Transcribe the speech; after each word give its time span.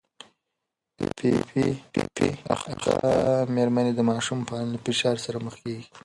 پي 1.17 1.29
پي 1.49 1.65
پي 2.15 2.27
اخته 2.53 2.93
مېرمنې 3.55 3.93
د 3.95 3.99
ماشوم 4.09 4.39
پالنې 4.47 4.69
له 4.73 4.77
فشار 4.85 5.15
سره 5.25 5.37
مخ 5.45 5.55
کېږي. 5.63 5.85